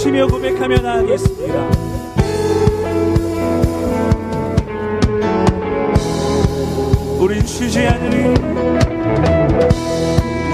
부르짖으며 0.00 0.26
고백하며 0.28 0.76
나가겠습니다. 0.78 1.54
우린 7.18 7.46
쉬지 7.46 7.80
않으리 7.80 8.34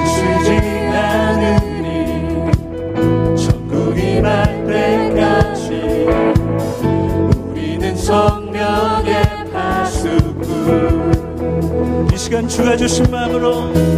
쉬지 0.07 0.51
않으리 0.93 1.87
천국이 3.37 4.21
말 4.21 4.67
때까지 4.67 6.07
우리는 7.53 7.97
성령의 7.97 9.23
파수꾼 9.53 11.07
이 12.13 12.17
시간 12.17 12.49
주가 12.49 12.77
주신 12.77 13.09
마음으로 13.11 13.96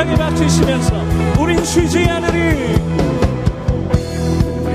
세상에 0.00 0.16
바치시면서 0.16 0.94
우린 1.38 1.62
쉬지 1.62 2.08
않으리. 2.08 2.74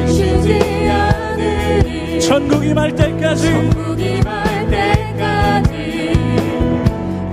쉬지 0.07 0.87
않으리. 0.87 2.21
천국이 2.21 2.71
말 2.75 2.93
때까지. 2.93 3.43
천국이 3.43 4.21
말 4.23 4.69
때까지. 4.69 6.13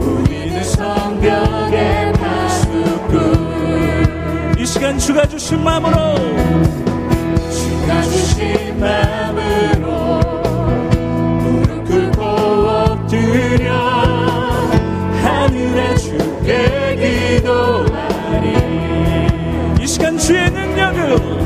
우리는 0.00 0.64
성벽의 0.64 2.14
파수꾼 2.14 3.10
이 4.58 4.64
시간 4.64 4.98
주가 4.98 5.28
주신 5.28 5.62
마음으로 5.62 6.14
주가 7.50 8.02
주신 8.04 8.80
마음 8.80 9.21
주께 16.22 17.36
기도하리 17.40 18.54
이 19.82 19.86
시간 19.86 20.16
주의 20.16 20.48
능력으로. 20.50 21.42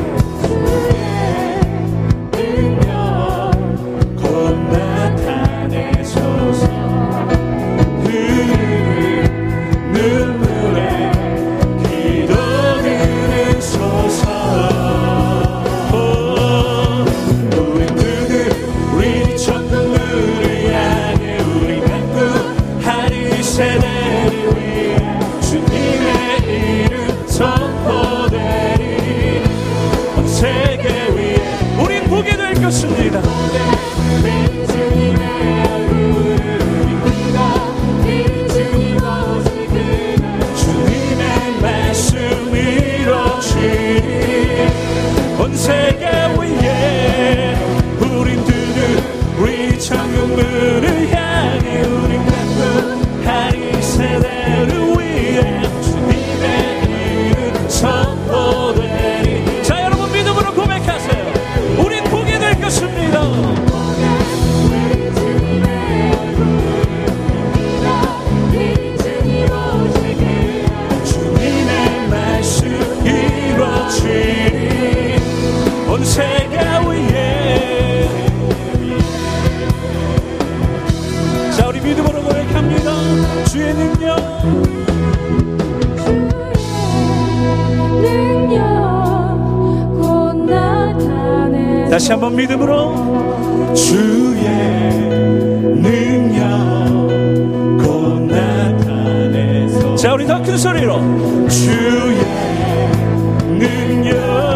다시 91.97 92.12
한번 92.12 92.37
믿음으로. 92.37 93.75
주의 93.75 94.45
능력 95.81 96.39
곧 97.83 98.21
나타내서. 98.21 99.97
자 99.97 100.12
우리 100.12 100.27
더 100.27 100.43
큰 100.43 100.59
소리로. 100.59 101.01
주의 101.49 102.19
능력 103.49 104.56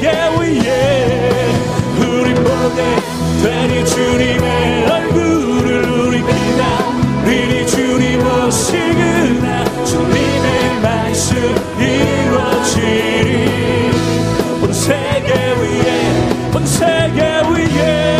날개 0.00 0.08
위에 0.08 1.52
우리 1.98 2.34
보게 2.34 2.96
되리 3.42 3.84
주님의 3.84 4.86
얼굴을 4.90 5.88
우리 5.90 6.22
기다리니 6.22 7.66
주님 7.66 8.20
오시그나 8.20 9.64
주님의 9.84 10.80
말씀 10.82 11.36
이루어지리 11.78 13.50
온 14.62 14.72
세계 14.72 15.34
위에 15.34 16.50
온 16.54 16.66
세계 16.66 17.20
위에 17.50 18.16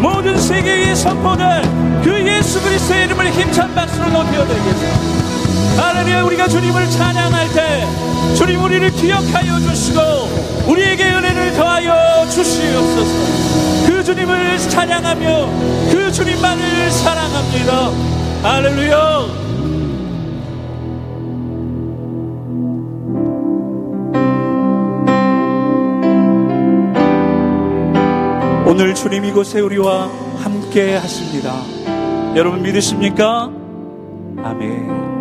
모든 0.00 0.36
세계의 0.36 0.96
선포들 0.96 1.62
그 2.02 2.26
예수 2.26 2.60
그리스도의 2.60 3.04
이름을 3.04 3.30
힘찬 3.30 3.72
박수로 3.76 4.08
높여드리겠습니다. 4.08 5.33
하나님 5.76 6.24
우리가 6.26 6.48
주님을 6.48 6.90
찬양할 6.90 7.52
때 7.52 7.86
주님 8.34 8.62
우리를 8.62 8.90
기억하여 8.90 9.60
주시고 9.60 10.00
우리에게 10.68 11.04
은혜를 11.04 11.52
더하여 11.54 12.28
주시옵소서 12.28 13.86
그 13.86 14.04
주님을 14.04 14.58
찬양하며 14.58 15.48
그 15.90 16.12
주님만을 16.12 16.90
사랑합니다 16.90 17.90
할렐루야 18.42 19.44
오늘 28.74 28.92
주님 28.92 29.24
이곳에 29.24 29.60
우리와 29.60 30.08
함께 30.38 30.96
하십니다. 30.96 31.62
여러분 32.34 32.60
믿으십니까? 32.62 33.48
아멘. 34.42 35.13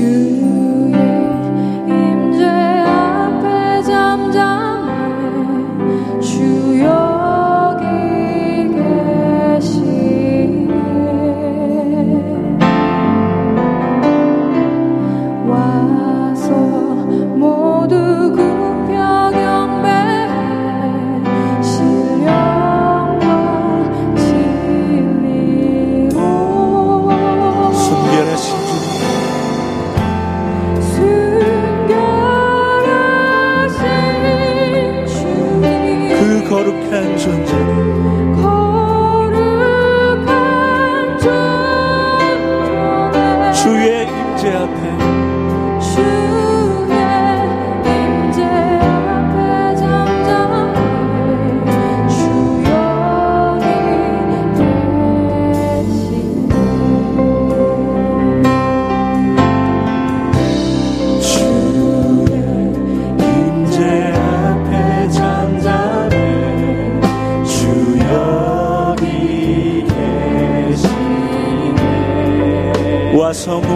와 0.00 0.37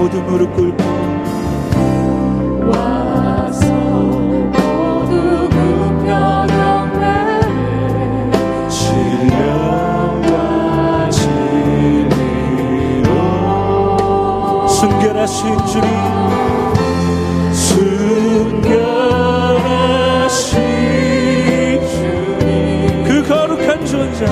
모두 0.03 0.21
무릎 0.23 0.53
꿇고 0.57 0.83
와서 2.67 3.73
모두 3.73 5.49
굽혀 5.49 6.47
경배해 6.49 7.41
신령과 8.69 10.31
진리로 11.09 12.27
순결하신 14.67 15.67
주님 15.67 15.87
순결하신 17.53 18.83
주님. 21.87 23.05
그 23.05 23.23
거룩한 23.29 23.87
존재 23.87 24.27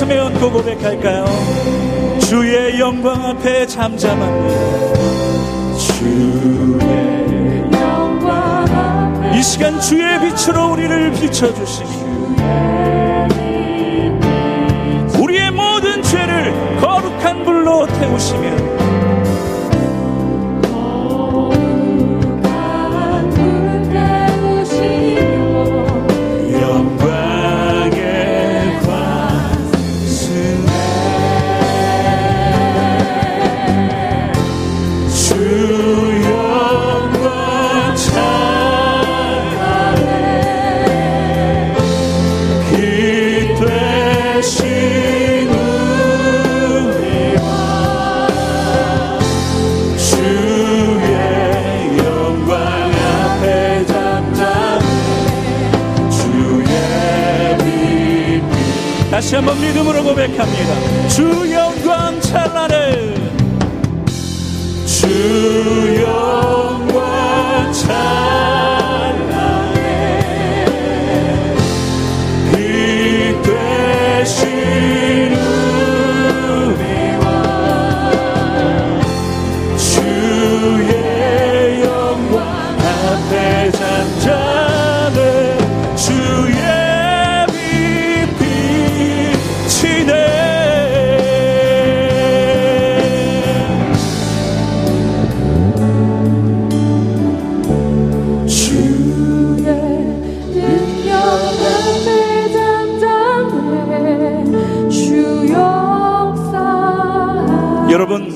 가슴에 0.00 0.18
얹고 0.18 0.50
고백할까요? 0.50 1.26
주의 2.20 2.80
영광 2.80 3.22
앞에 3.22 3.66
잠잠합니다. 3.66 4.94
주의 5.76 7.70
영광 7.70 8.64
앞에 8.64 9.38
이 9.38 9.42
시간 9.42 9.78
주의 9.78 10.18
빛으로 10.20 10.72
우리를 10.72 11.12
비춰주시니 11.12 11.90
우리의 15.20 15.50
모든 15.50 16.02
죄를 16.02 16.78
거룩한 16.80 17.44
불로 17.44 17.86
태우시며 17.86 18.69
다 35.50 36.09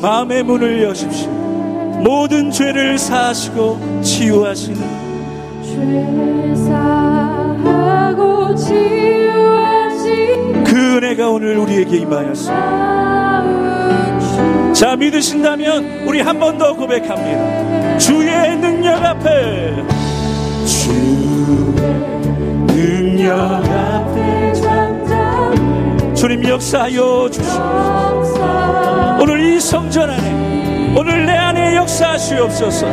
마음의 0.05 0.43
문을 0.43 0.83
여십시오. 0.83 1.31
모든 2.03 2.51
죄를 2.51 2.99
사하시고 2.99 4.03
치유하시는 4.03 4.79
죄사하고 6.85 8.55
치유하신 8.55 10.05
그 10.65 10.97
은혜가 10.99 11.31
오늘 11.31 11.57
우리에게 11.57 11.97
임하였습니다. 11.97 12.75
자 14.75 14.95
믿으신다면 14.95 16.03
우리 16.07 16.21
한 16.21 16.39
번 16.39 16.59
더 16.59 16.77
고백합니다. 16.77 17.97
주의 17.97 18.57
능력 18.59 19.03
앞에 19.03 19.83
주의 20.67 21.17
능력 22.67 23.39
앞에 23.65 24.53
주님 26.15 26.45
역사하여 26.47 27.31
주시옵소서 27.31 28.94
오늘 29.21 29.41
이 29.41 29.61
성전 29.61 30.11
안에 30.11 30.95
오늘 30.97 31.27
내 31.27 31.33
안에 31.33 31.77
역사하시옵소서. 31.77 32.87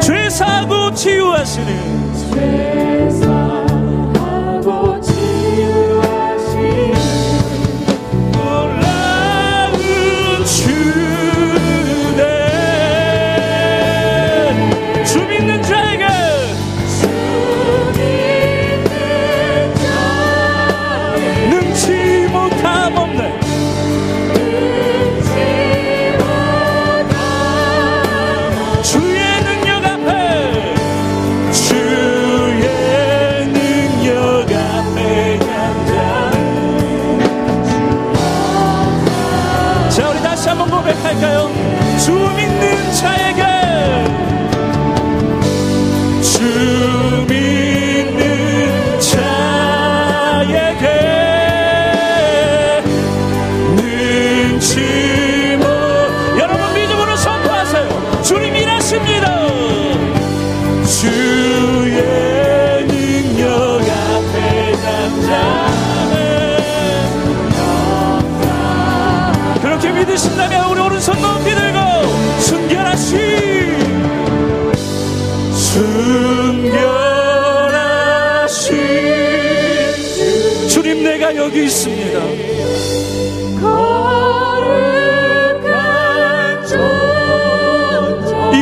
죄사하고 0.00 0.94
치유하시는 0.94 2.08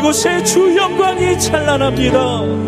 이곳에 0.07 0.41
주 0.45 0.77
영광이 0.77 1.37
찬란합니다. 1.41 2.65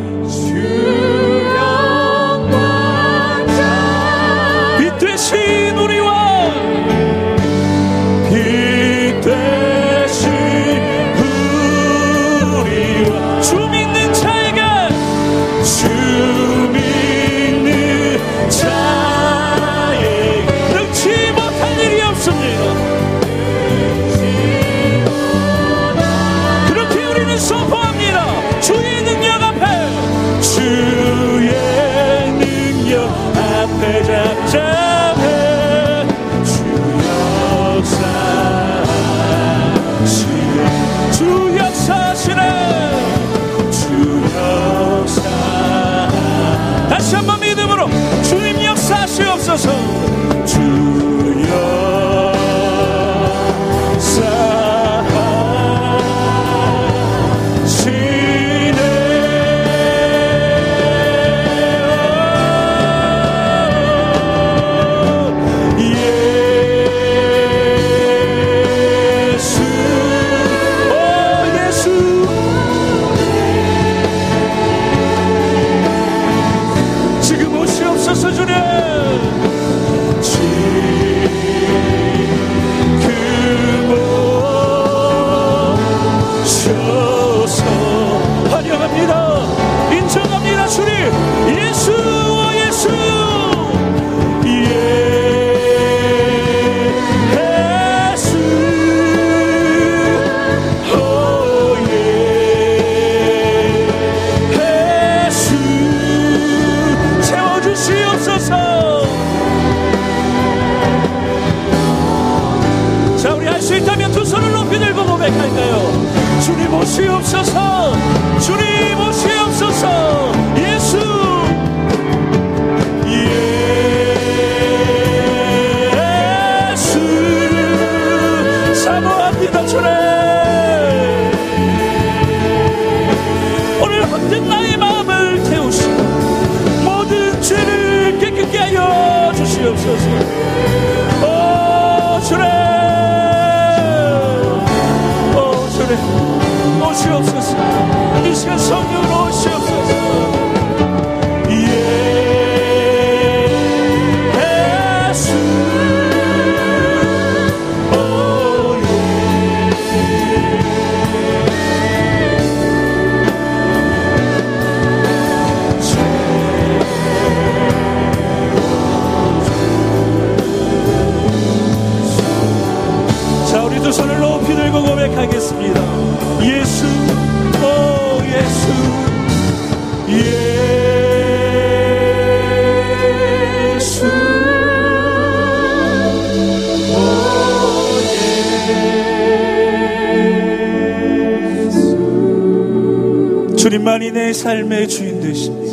주님만이 193.58 194.12
내 194.12 194.32
삶의 194.32 194.88
주인 194.88 195.20
되십니다. 195.20 195.68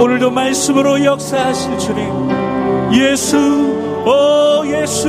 오늘도 0.00 0.30
말씀으로 0.30 1.04
역사하실 1.04 1.78
주님 1.78 2.04
예수 2.92 3.36
오 4.06 4.64
예수 4.68 5.08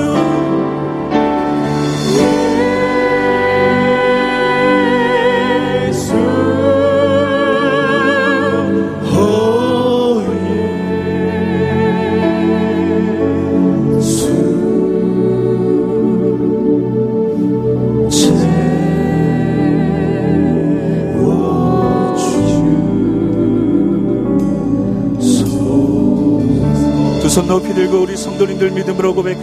우리 28.16 28.22
성도님들 28.22 28.72
믿음으로 28.72 29.14
고백. 29.14 29.35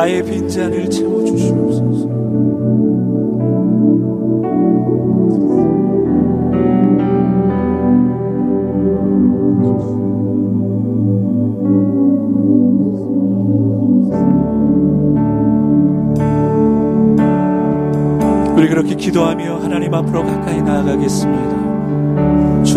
나의 0.00 0.24
빈잔을 0.24 0.88
채워주시옵소서 0.88 2.06
우리 18.56 18.68
그렇게 18.70 18.94
기도하며 18.94 19.58
하나님 19.58 19.92
앞으로 19.92 20.24
가까이 20.24 20.62
나아가겠습니다. 20.62 21.49